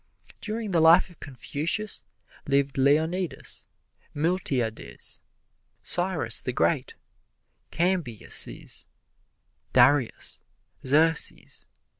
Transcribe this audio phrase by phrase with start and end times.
[0.41, 2.03] During the life of Confucius
[2.47, 3.67] lived Leonidas,
[4.15, 5.19] Miltiades,
[5.83, 6.95] Cyrus the Great,
[7.69, 8.87] Cambyses,
[9.73, 10.41] Darius,
[10.83, 11.67] Xerxes.